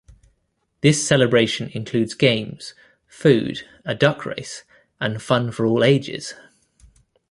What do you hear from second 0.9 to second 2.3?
celebration includes